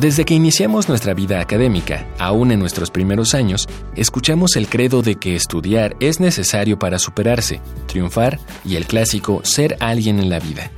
Desde 0.00 0.24
que 0.24 0.32
iniciamos 0.32 0.88
nuestra 0.88 1.12
vida 1.12 1.40
académica, 1.42 2.08
aún 2.18 2.52
en 2.52 2.58
nuestros 2.58 2.90
primeros 2.90 3.34
años, 3.34 3.68
escuchamos 3.96 4.56
el 4.56 4.66
credo 4.66 5.02
de 5.02 5.16
que 5.16 5.36
estudiar 5.36 5.94
es 6.00 6.20
necesario 6.20 6.78
para 6.78 6.98
superarse, 6.98 7.60
triunfar 7.86 8.40
y 8.64 8.76
el 8.76 8.86
clásico 8.86 9.42
ser 9.44 9.76
alguien 9.78 10.18
en 10.18 10.30
la 10.30 10.40
vida. 10.40 10.70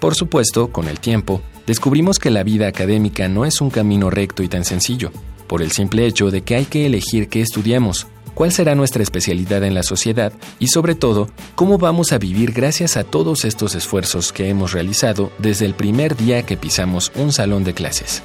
Por 0.00 0.16
supuesto, 0.16 0.72
con 0.72 0.88
el 0.88 0.98
tiempo, 0.98 1.42
descubrimos 1.64 2.18
que 2.18 2.30
la 2.30 2.42
vida 2.42 2.66
académica 2.66 3.28
no 3.28 3.44
es 3.44 3.60
un 3.60 3.70
camino 3.70 4.10
recto 4.10 4.42
y 4.42 4.48
tan 4.48 4.64
sencillo, 4.64 5.12
por 5.46 5.62
el 5.62 5.70
simple 5.70 6.04
hecho 6.04 6.32
de 6.32 6.42
que 6.42 6.56
hay 6.56 6.64
que 6.64 6.86
elegir 6.86 7.28
qué 7.28 7.42
estudiamos, 7.42 8.08
cuál 8.34 8.50
será 8.50 8.74
nuestra 8.74 9.04
especialidad 9.04 9.62
en 9.62 9.74
la 9.74 9.84
sociedad 9.84 10.32
y 10.58 10.68
sobre 10.68 10.96
todo, 10.96 11.28
cómo 11.54 11.78
vamos 11.78 12.10
a 12.10 12.18
vivir 12.18 12.50
gracias 12.50 12.96
a 12.96 13.04
todos 13.04 13.44
estos 13.44 13.76
esfuerzos 13.76 14.32
que 14.32 14.48
hemos 14.48 14.72
realizado 14.72 15.30
desde 15.38 15.66
el 15.66 15.74
primer 15.74 16.16
día 16.16 16.42
que 16.42 16.56
pisamos 16.56 17.12
un 17.14 17.32
salón 17.32 17.62
de 17.62 17.74
clases. 17.74 18.24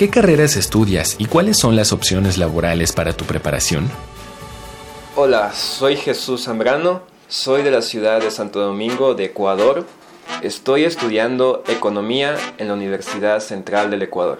¿Qué 0.00 0.08
carreras 0.08 0.56
estudias 0.56 1.16
y 1.18 1.26
cuáles 1.26 1.58
son 1.58 1.76
las 1.76 1.92
opciones 1.92 2.38
laborales 2.38 2.92
para 2.92 3.12
tu 3.12 3.26
preparación? 3.26 3.90
Hola, 5.14 5.52
soy 5.52 5.94
Jesús 5.96 6.44
Zambrano, 6.44 7.02
soy 7.28 7.60
de 7.60 7.70
la 7.70 7.82
ciudad 7.82 8.22
de 8.22 8.30
Santo 8.30 8.60
Domingo, 8.60 9.12
de 9.12 9.26
Ecuador. 9.26 9.84
Estoy 10.40 10.84
estudiando 10.84 11.62
economía 11.68 12.38
en 12.56 12.68
la 12.68 12.72
Universidad 12.72 13.40
Central 13.40 13.90
del 13.90 14.00
Ecuador. 14.00 14.38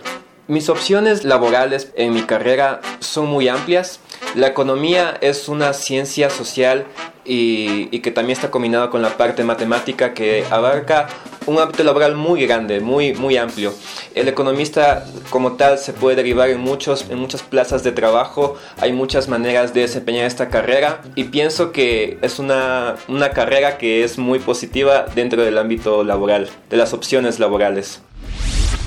Mis 0.48 0.70
opciones 0.70 1.24
laborales 1.24 1.92
en 1.94 2.14
mi 2.14 2.22
carrera 2.22 2.80
son 3.00 3.26
muy 3.26 3.48
amplias. 3.48 4.00
La 4.34 4.46
economía 4.46 5.18
es 5.20 5.46
una 5.46 5.74
ciencia 5.74 6.30
social 6.30 6.86
y, 7.26 7.98
que 8.00 8.10
también 8.10 8.38
está 8.38 8.50
combinada 8.50 8.88
con 8.88 9.02
la 9.02 9.18
parte 9.18 9.44
matemática 9.44 10.14
que 10.14 10.42
abarca 10.50 11.08
un 11.46 11.58
ámbito 11.58 11.82
laboral 11.84 12.16
muy 12.16 12.46
grande, 12.46 12.80
muy, 12.80 13.14
muy 13.14 13.36
amplio. 13.36 13.72
El 14.14 14.28
economista 14.28 15.06
como 15.30 15.52
tal 15.52 15.78
se 15.78 15.92
puede 15.92 16.16
derivar 16.16 16.50
en, 16.50 16.60
muchos, 16.60 17.06
en 17.10 17.18
muchas 17.18 17.42
plazas 17.42 17.82
de 17.82 17.92
trabajo, 17.92 18.56
hay 18.78 18.92
muchas 18.92 19.28
maneras 19.28 19.74
de 19.74 19.82
desempeñar 19.82 20.26
esta 20.26 20.48
carrera 20.48 21.02
y 21.14 21.24
pienso 21.24 21.72
que 21.72 22.18
es 22.22 22.38
una, 22.38 22.96
una 23.08 23.30
carrera 23.30 23.78
que 23.78 24.04
es 24.04 24.18
muy 24.18 24.38
positiva 24.38 25.06
dentro 25.14 25.42
del 25.44 25.58
ámbito 25.58 26.04
laboral, 26.04 26.48
de 26.68 26.76
las 26.76 26.92
opciones 26.92 27.38
laborales. 27.38 28.02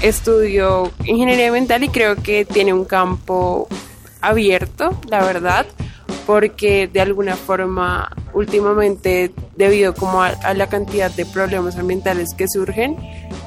Estudio 0.01 0.91
ingeniería 1.05 1.47
ambiental 1.47 1.83
y 1.83 1.89
creo 1.89 2.15
que 2.17 2.45
tiene 2.45 2.73
un 2.73 2.85
campo 2.85 3.67
abierto, 4.21 4.99
la 5.09 5.23
verdad 5.23 5.65
porque 6.25 6.87
de 6.87 7.01
alguna 7.01 7.35
forma 7.35 8.09
últimamente 8.33 9.31
debido 9.55 9.93
como 9.93 10.21
a, 10.21 10.53
la 10.53 10.67
cantidad 10.67 11.11
de 11.11 11.25
problemas 11.25 11.77
ambientales 11.77 12.29
que 12.35 12.45
surgen, 12.47 12.97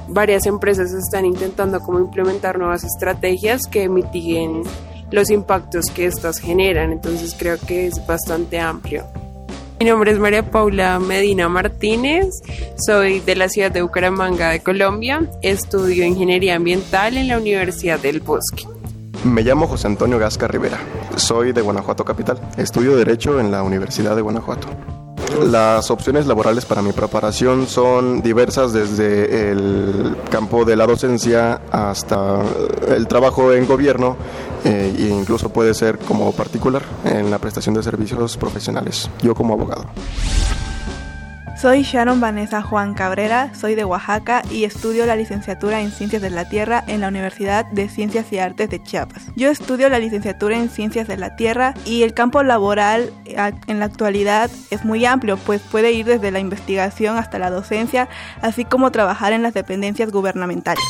varias 0.09 0.47
empresas 0.47 0.93
están 0.93 1.25
intentando 1.27 1.81
implementar 1.99 2.59
nuevas 2.59 2.85
estrategias 2.85 3.63
que 3.71 3.89
mitiguen 3.89 4.63
los 5.11 5.31
impactos 5.31 5.87
que 5.87 6.07
estas 6.07 6.39
generan, 6.39 6.93
entonces 6.93 7.35
creo 7.39 7.59
que 7.59 7.87
es 7.87 8.05
bastante 8.07 8.59
amplio. 8.59 9.05
Mi 9.79 9.87
nombre 9.87 10.11
es 10.11 10.19
María 10.19 10.51
Paula 10.51 10.99
Medina 10.99 11.49
Martínez, 11.49 12.29
soy 12.79 13.21
de 13.21 13.37
la 13.37 13.49
ciudad 13.49 13.71
de 13.71 13.83
Bucaramanga 13.83 14.49
de 14.49 14.61
Colombia, 14.61 15.31
estudio 15.43 16.05
ingeniería 16.05 16.57
ambiental 16.57 17.17
en 17.19 17.29
la 17.29 17.39
Universidad 17.39 18.01
del 18.01 18.21
Bosque. 18.21 18.65
Me 19.27 19.43
llamo 19.43 19.67
José 19.67 19.89
Antonio 19.89 20.21
Gasca 20.21 20.47
Rivera, 20.47 20.79
soy 21.17 21.51
de 21.51 21.61
Guanajuato 21.61 22.05
Capital, 22.05 22.39
estudio 22.57 22.97
Derecho 22.97 23.41
en 23.41 23.51
la 23.51 23.65
Universidad 23.65 24.15
de 24.15 24.23
Guanajuato. 24.23 24.69
Las 25.51 25.91
opciones 25.91 26.27
laborales 26.27 26.65
para 26.65 26.81
mi 26.81 26.93
preparación 26.93 27.67
son 27.67 28.23
diversas 28.23 28.73
desde 28.73 29.51
el 29.51 30.17
campo 30.31 30.65
de 30.65 30.77
la 30.77 30.87
docencia 30.87 31.61
hasta 31.73 32.41
el 32.87 33.09
trabajo 33.09 33.53
en 33.53 33.67
gobierno 33.67 34.17
eh, 34.65 34.95
e 34.97 35.09
incluso 35.09 35.49
puede 35.49 35.75
ser 35.75 35.99
como 35.99 36.31
particular 36.31 36.83
en 37.05 37.29
la 37.29 37.39
prestación 37.39 37.75
de 37.75 37.83
servicios 37.83 38.37
profesionales, 38.37 39.11
yo 39.23 39.35
como 39.35 39.55
abogado. 39.55 39.87
Soy 41.67 41.83
Sharon 41.83 42.21
Vanessa 42.21 42.63
Juan 42.63 42.95
Cabrera, 42.95 43.53
soy 43.53 43.75
de 43.75 43.85
Oaxaca 43.85 44.41
y 44.53 44.63
estudio 44.63 45.05
la 45.05 45.17
licenciatura 45.17 45.81
en 45.81 45.91
Ciencias 45.91 46.23
de 46.23 46.31
la 46.31 46.49
Tierra 46.49 46.85
en 46.87 47.01
la 47.01 47.09
Universidad 47.09 47.67
de 47.67 47.89
Ciencias 47.89 48.33
y 48.33 48.39
Artes 48.39 48.71
de 48.71 48.81
Chiapas. 48.81 49.25
Yo 49.35 49.51
estudio 49.51 49.89
la 49.89 49.99
licenciatura 49.99 50.57
en 50.57 50.69
Ciencias 50.69 51.09
de 51.09 51.17
la 51.17 51.35
Tierra 51.35 51.75
y 51.85 52.05
el 52.05 52.15
campo 52.15 52.45
laboral 52.45 53.13
en 53.25 53.81
la 53.81 53.85
actualidad 53.85 54.49
es 54.71 54.85
muy 54.85 55.05
amplio, 55.07 55.39
pues 55.39 55.61
puede 55.61 55.91
ir 55.91 56.07
desde 56.07 56.31
la 56.31 56.39
investigación 56.39 57.17
hasta 57.17 57.41
la 57.41 57.51
docencia, 57.51 58.09
así 58.43 58.65
como 58.65 58.93
trabajar 58.93 59.33
en 59.33 59.43
las 59.43 59.53
dependencias 59.53 60.13
gubernamentales. 60.13 60.85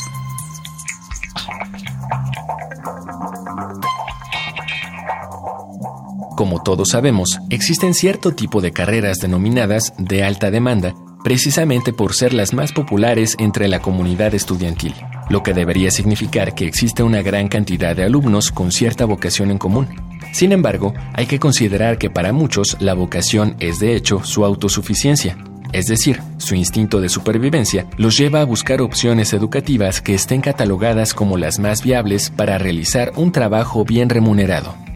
Como 6.37 6.61
todos 6.61 6.89
sabemos, 6.89 7.39
existen 7.49 7.95
cierto 7.95 8.35
tipo 8.35 8.61
de 8.61 8.71
carreras 8.71 9.17
denominadas 9.17 9.95
de 9.97 10.23
alta 10.23 10.51
demanda, 10.51 10.93
precisamente 11.23 11.93
por 11.93 12.13
ser 12.13 12.31
las 12.31 12.53
más 12.53 12.73
populares 12.73 13.35
entre 13.39 13.67
la 13.67 13.79
comunidad 13.79 14.35
estudiantil, 14.35 14.93
lo 15.31 15.41
que 15.41 15.55
debería 15.55 15.89
significar 15.89 16.53
que 16.53 16.67
existe 16.67 17.01
una 17.01 17.23
gran 17.23 17.47
cantidad 17.47 17.95
de 17.95 18.03
alumnos 18.03 18.51
con 18.51 18.71
cierta 18.71 19.05
vocación 19.05 19.49
en 19.49 19.57
común. 19.57 19.87
Sin 20.31 20.51
embargo, 20.51 20.93
hay 21.13 21.25
que 21.25 21.39
considerar 21.39 21.97
que 21.97 22.11
para 22.11 22.33
muchos 22.33 22.77
la 22.79 22.93
vocación 22.93 23.55
es 23.59 23.79
de 23.79 23.95
hecho 23.95 24.23
su 24.23 24.45
autosuficiencia, 24.45 25.39
es 25.73 25.87
decir, 25.87 26.21
su 26.37 26.53
instinto 26.53 27.01
de 27.01 27.09
supervivencia 27.09 27.87
los 27.97 28.15
lleva 28.15 28.41
a 28.41 28.45
buscar 28.45 28.83
opciones 28.83 29.33
educativas 29.33 30.01
que 30.01 30.13
estén 30.13 30.41
catalogadas 30.41 31.15
como 31.15 31.35
las 31.35 31.57
más 31.57 31.81
viables 31.81 32.29
para 32.29 32.59
realizar 32.59 33.11
un 33.15 33.31
trabajo 33.31 33.85
bien 33.85 34.09
remunerado. 34.09 34.86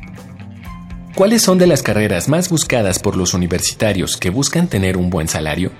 ¿Cuáles 1.15 1.41
son 1.41 1.57
de 1.57 1.67
las 1.67 1.83
carreras 1.83 2.29
más 2.29 2.49
buscadas 2.49 2.99
por 2.99 3.17
los 3.17 3.33
universitarios 3.33 4.15
que 4.15 4.29
buscan 4.29 4.67
tener 4.69 4.95
un 4.95 5.09
buen 5.09 5.27
salario? 5.27 5.71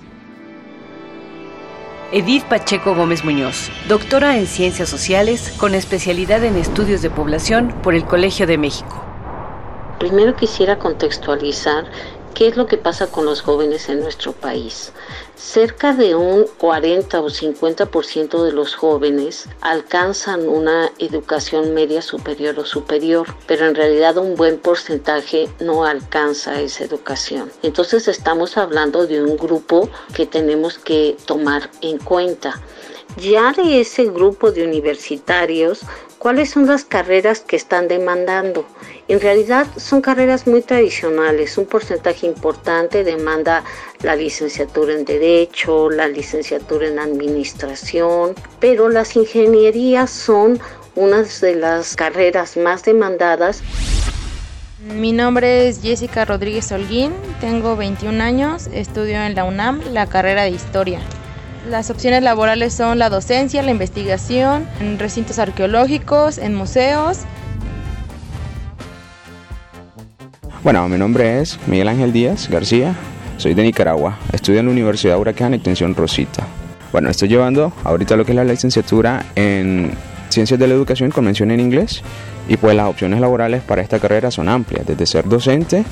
Edith 2.12 2.44
Pacheco 2.44 2.94
Gómez 2.94 3.24
Muñoz, 3.24 3.72
doctora 3.88 4.38
en 4.38 4.46
Ciencias 4.46 4.90
Sociales 4.90 5.54
con 5.58 5.74
especialidad 5.74 6.44
en 6.44 6.58
Estudios 6.58 7.02
de 7.02 7.10
Población 7.10 7.74
por 7.82 7.96
el 7.96 8.04
Colegio 8.04 8.46
de 8.46 8.58
México. 8.58 9.06
Primero 10.00 10.36
quisiera 10.36 10.78
contextualizar 10.78 11.86
¿Qué 12.42 12.48
es 12.48 12.58
lo 12.58 12.66
que 12.66 12.78
pasa 12.78 13.06
con 13.06 13.26
los 13.26 13.44
jóvenes 13.44 13.88
en 13.88 14.00
nuestro 14.00 14.32
país? 14.32 14.94
Cerca 15.36 15.94
de 15.94 16.16
un 16.16 16.48
40 16.58 17.22
o 17.22 17.30
50% 17.30 18.44
de 18.44 18.52
los 18.52 18.74
jóvenes 18.74 19.48
alcanzan 19.62 20.50
una 20.50 20.92
educación 20.98 21.76
media 21.76 22.02
superior 22.02 22.58
o 22.58 22.66
superior, 22.66 23.28
pero 23.46 23.68
en 23.68 23.76
realidad 23.76 24.18
un 24.18 24.34
buen 24.34 24.58
porcentaje 24.58 25.50
no 25.60 25.86
alcanza 25.86 26.60
esa 26.60 26.84
educación. 26.84 27.52
Entonces 27.62 28.08
estamos 28.08 28.58
hablando 28.58 29.06
de 29.06 29.22
un 29.22 29.38
grupo 29.38 29.88
que 30.16 30.26
tenemos 30.26 30.80
que 30.80 31.18
tomar 31.28 31.70
en 31.82 32.00
cuenta. 32.00 32.60
Ya 33.18 33.52
de 33.52 33.82
ese 33.82 34.06
grupo 34.06 34.52
de 34.52 34.64
universitarios, 34.64 35.82
¿cuáles 36.18 36.52
son 36.52 36.66
las 36.66 36.86
carreras 36.86 37.42
que 37.42 37.58
están 37.58 37.88
demandando? 37.88 38.66
En 39.08 39.20
realidad 39.20 39.68
son 39.76 40.02
carreras 40.02 40.48
muy 40.48 40.62
tradicionales, 40.62 41.58
un 41.58 41.66
porcentaje 41.66 42.26
importante 42.26 43.04
demanda 43.04 43.64
la 44.02 44.16
licenciatura 44.16 44.94
en 44.94 45.04
Derecho, 45.04 45.90
la 45.90 46.08
licenciatura 46.08 46.88
en 46.88 47.00
Administración, 47.00 48.34
pero 48.60 48.88
las 48.88 49.16
ingenierías 49.16 50.10
son 50.10 50.60
unas 50.96 51.42
de 51.42 51.56
las 51.56 51.96
carreras 51.96 52.56
más 52.56 52.84
demandadas. 52.84 53.62
Mi 54.96 55.12
nombre 55.12 55.68
es 55.68 55.82
Jessica 55.82 56.26
Rodríguez 56.26 56.72
Holguín, 56.72 57.12
tengo 57.40 57.76
21 57.76 58.24
años, 58.24 58.68
estudio 58.74 59.22
en 59.22 59.36
la 59.36 59.44
UNAM 59.44 59.82
la 59.92 60.08
carrera 60.08 60.44
de 60.44 60.52
Historia. 60.52 61.02
Las 61.70 61.90
opciones 61.90 62.24
laborales 62.24 62.74
son 62.74 63.00
la 63.00 63.10
docencia, 63.10 63.62
la 63.62 63.72
investigación, 63.72 64.68
en 64.80 64.98
recintos 65.00 65.40
arqueológicos, 65.40 66.38
en 66.38 66.56
museos, 66.56 67.20
Bueno, 70.64 70.88
mi 70.88 70.96
nombre 71.00 71.42
es 71.42 71.58
Miguel 71.66 71.88
Ángel 71.88 72.14
Díaz 72.14 72.48
García, 72.48 72.94
soy 73.38 73.56
de 73.56 73.64
Nicaragua, 73.64 74.20
estudio 74.32 74.60
en 74.60 74.68
la 74.68 74.72
Universidad 74.72 75.18
Huracán 75.18 75.56
Extensión 75.56 75.96
Rosita. 75.96 76.46
Bueno, 76.92 77.10
estoy 77.10 77.30
llevando 77.30 77.74
ahorita 77.84 78.16
lo 78.16 78.26
que 78.26 78.34
es 78.34 78.36
la 78.36 78.44
licenciatura 78.44 79.26
en 79.34 79.90
Ciencias 80.30 80.60
de 80.60 80.68
la 80.68 80.76
Educación 80.76 81.10
con 81.10 81.26
mención 81.26 81.50
en 81.50 81.60
inglés 81.60 82.04
y 82.48 82.58
pues 82.58 82.76
las 82.76 82.88
opciones 82.88 83.20
laborales 83.20 83.64
para 83.64 83.82
esta 83.82 83.98
carrera 83.98 84.30
son 84.30 84.50
amplias, 84.50 84.86
desde 84.86 85.08
ser 85.08 85.28
docente, 85.28 85.84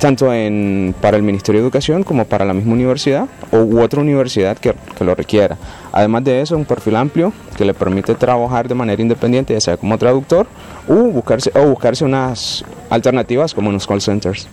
tanto 0.00 0.32
en, 0.32 0.94
para 1.00 1.16
el 1.16 1.22
Ministerio 1.22 1.60
de 1.60 1.66
Educación 1.66 2.02
como 2.02 2.24
para 2.24 2.44
la 2.44 2.54
misma 2.54 2.72
universidad 2.72 3.26
u 3.52 3.80
otra 3.80 4.00
universidad 4.00 4.56
que, 4.58 4.74
que 4.96 5.04
lo 5.04 5.14
requiera. 5.14 5.56
Además 5.92 6.24
de 6.24 6.40
eso, 6.40 6.56
un 6.56 6.64
perfil 6.64 6.96
amplio 6.96 7.32
que 7.56 7.64
le 7.64 7.74
permite 7.74 8.14
trabajar 8.14 8.68
de 8.68 8.74
manera 8.74 9.00
independiente, 9.00 9.54
ya 9.54 9.60
sea 9.60 9.76
como 9.76 9.96
traductor 9.96 10.46
o 10.88 10.94
buscarse, 10.94 11.50
o 11.54 11.66
buscarse 11.66 12.04
unas 12.04 12.64
alternativas 12.90 13.54
como 13.54 13.70
en 13.70 13.74
los 13.74 13.86
call 13.86 14.00
centers. 14.00 14.48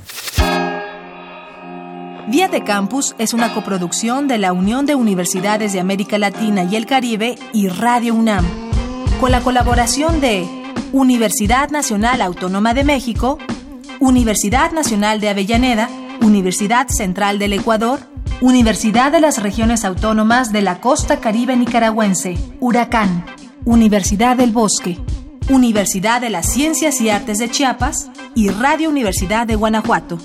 Vía 2.28 2.48
de 2.48 2.64
Campus 2.64 3.16
es 3.18 3.34
una 3.34 3.54
coproducción 3.54 4.30
de 4.30 4.38
la 4.38 4.54
Unión 4.54 4.86
de 4.86 4.96
Universidades 4.96 5.74
de 5.74 5.82
América 5.82 6.18
Latina 6.18 6.64
y 6.64 6.78
el 6.78 6.86
Caribe 6.86 7.36
y 7.52 7.68
Radio 7.68 8.16
UNAM, 8.16 8.46
con 9.20 9.32
la 9.32 9.42
colaboración 9.42 10.22
de 10.22 10.48
Universidad 10.94 11.70
Nacional 11.70 12.22
Autónoma 12.22 12.74
de 12.74 12.86
México, 12.86 13.40
Universidad 14.04 14.74
Nacional 14.74 15.22
de 15.22 15.30
Avellaneda, 15.30 15.90
Universidad 16.22 16.90
Central 16.90 17.40
del 17.40 17.54
Ecuador, 17.54 18.02
Universidad 18.42 19.14
de 19.14 19.22
las 19.22 19.42
Regiones 19.42 19.86
Autónomas 19.86 20.52
de 20.52 20.62
la 20.62 20.82
Costa 20.82 21.22
Caribe 21.22 21.56
Nicaragüense, 21.56 22.38
Huracán, 22.60 23.26
Universidad 23.64 24.36
del 24.36 24.52
Bosque, 24.52 25.00
Universidad 25.50 26.20
de 26.20 26.32
las 26.32 26.52
Ciencias 26.52 27.00
y 27.00 27.10
Artes 27.10 27.38
de 27.38 27.50
Chiapas 27.50 28.10
y 28.36 28.50
Radio 28.50 28.90
Universidad 28.90 29.48
de 29.48 29.56
Guanajuato. 29.56 30.18